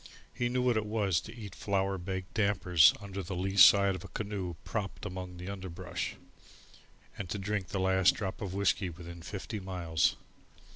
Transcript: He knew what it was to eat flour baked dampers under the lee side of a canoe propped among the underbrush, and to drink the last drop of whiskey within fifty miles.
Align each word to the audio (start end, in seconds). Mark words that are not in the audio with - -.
He 0.33 0.49
knew 0.49 0.63
what 0.63 0.77
it 0.77 0.85
was 0.87 1.21
to 1.21 1.35
eat 1.37 1.53
flour 1.53 1.99
baked 1.99 2.33
dampers 2.33 2.91
under 2.99 3.21
the 3.21 3.35
lee 3.35 3.55
side 3.55 3.93
of 3.93 4.03
a 4.03 4.07
canoe 4.07 4.55
propped 4.63 5.05
among 5.05 5.37
the 5.37 5.47
underbrush, 5.47 6.15
and 7.19 7.29
to 7.29 7.37
drink 7.37 7.67
the 7.67 7.79
last 7.79 8.15
drop 8.15 8.41
of 8.41 8.55
whiskey 8.55 8.89
within 8.89 9.21
fifty 9.21 9.59
miles. 9.59 10.15